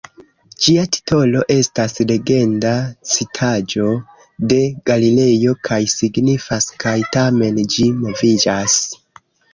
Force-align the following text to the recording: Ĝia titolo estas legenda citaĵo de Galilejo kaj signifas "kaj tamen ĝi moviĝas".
Ĝia 0.65 0.83
titolo 0.95 1.41
estas 1.55 1.93
legenda 2.11 2.71
citaĵo 3.11 3.91
de 4.53 4.59
Galilejo 4.91 5.53
kaj 5.69 5.79
signifas 5.97 6.71
"kaj 6.85 6.99
tamen 7.19 7.61
ĝi 7.77 7.87
moviĝas". 8.03 8.81